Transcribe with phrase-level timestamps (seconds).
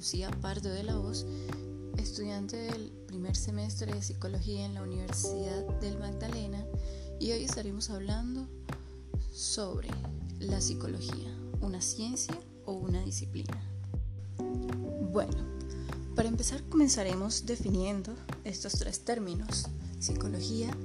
[0.00, 1.26] Lucía Pardo de la Voz,
[1.96, 6.64] estudiante del primer semestre de psicología en la Universidad del Magdalena
[7.18, 8.46] y hoy estaremos hablando
[9.32, 9.88] sobre
[10.38, 12.34] la psicología, una ciencia
[12.66, 13.62] o una disciplina.
[15.12, 15.44] Bueno,
[16.16, 20.76] para empezar comenzaremos definiendo estos tres términos, psicología,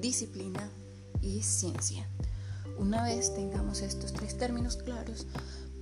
[0.00, 0.70] disciplina
[1.22, 2.08] y ciencia.
[2.78, 5.26] Una vez tengamos estos tres términos claros,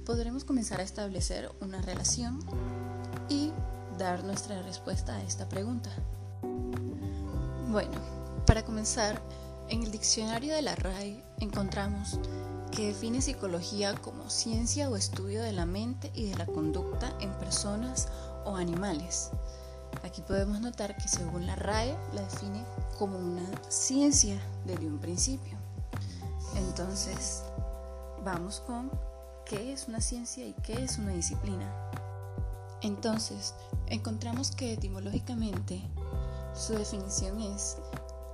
[0.04, 2.40] podremos comenzar a establecer una relación
[3.28, 3.52] y
[3.98, 5.90] dar nuestra respuesta a esta pregunta.
[7.70, 7.92] Bueno,
[8.46, 9.20] para comenzar,
[9.68, 12.18] en el diccionario de la RAE encontramos
[12.70, 17.32] que define psicología como ciencia o estudio de la mente y de la conducta en
[17.38, 18.08] personas
[18.44, 19.30] o animales.
[20.02, 22.64] Aquí podemos notar que según la RAE la define
[22.98, 25.56] como una ciencia desde un principio.
[26.56, 27.42] Entonces,
[28.24, 28.90] vamos con
[29.46, 31.72] qué es una ciencia y qué es una disciplina.
[32.82, 33.54] Entonces,
[33.86, 35.82] encontramos que etimológicamente
[36.54, 37.76] su definición es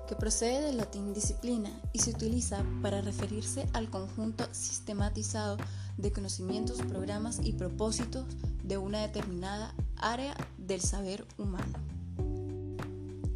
[0.09, 5.57] que procede del latín disciplina y se utiliza para referirse al conjunto sistematizado
[5.97, 8.25] de conocimientos, programas y propósitos
[8.65, 11.79] de una determinada área del saber humano.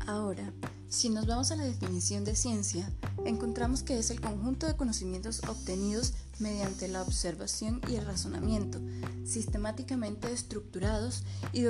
[0.07, 0.53] Ahora,
[0.89, 2.91] si nos vamos a la definición de ciencia,
[3.25, 8.81] encontramos que es el conjunto de conocimientos obtenidos mediante la observación y el razonamiento,
[9.25, 11.65] sistemáticamente estructurados y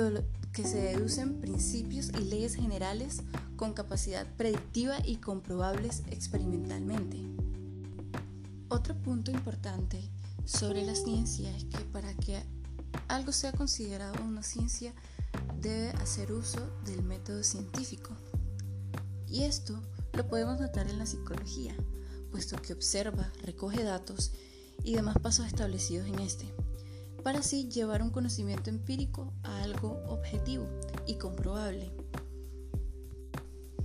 [0.51, 3.21] que se deducen principios y leyes generales
[3.55, 7.17] con capacidad predictiva y comprobables experimentalmente.
[8.69, 10.09] Otro punto importante
[10.45, 12.41] sobre la ciencia es que para que
[13.07, 14.93] algo sea considerado una ciencia
[15.61, 18.11] debe hacer uso del método científico.
[19.27, 19.81] Y esto
[20.15, 21.75] lo podemos notar en la psicología,
[22.31, 24.31] puesto que observa, recoge datos
[24.83, 26.53] y demás pasos establecidos en este,
[27.23, 30.67] para así llevar un conocimiento empírico a algo objetivo
[31.05, 31.91] y comprobable.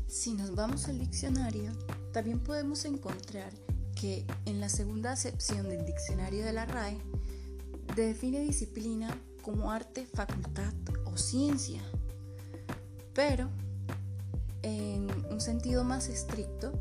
[0.07, 1.73] Si nos vamos al diccionario,
[2.13, 3.53] también podemos encontrar
[3.95, 6.99] que en la segunda acepción del diccionario de la RAE
[7.97, 10.73] define disciplina como arte, facultad
[11.05, 11.83] o ciencia.
[13.15, 13.51] Pero
[14.63, 16.73] en un sentido más estricto,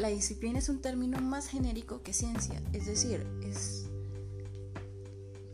[0.00, 3.86] la disciplina es un término más genérico que ciencia, es decir, es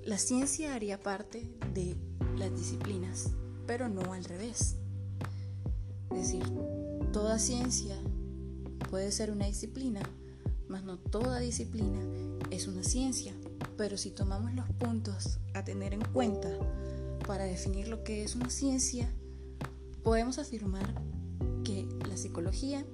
[0.05, 1.97] la ciencia haría parte de
[2.37, 3.31] las disciplinas,
[3.69, 4.75] pero no al revés.
[6.11, 6.43] Es decir,
[7.13, 7.97] toda ciencia
[8.91, 10.01] puede ser una disciplina,
[10.69, 12.01] mas no toda disciplina
[12.51, 13.33] es una ciencia.
[13.77, 16.51] Pero si tomamos los puntos a tener en cuenta
[17.27, 19.09] para definir lo que es una ciencia,
[20.03, 21.01] podemos afirmar
[21.65, 22.85] que la psicología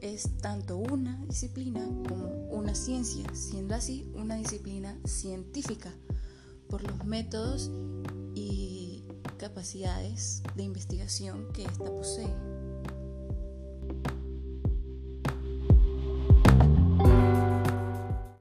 [0.00, 5.92] es tanto una disciplina como una ciencia, siendo así una disciplina científica
[6.68, 7.70] por los métodos
[8.34, 9.04] y
[9.38, 12.55] capacidades de investigación que ésta posee.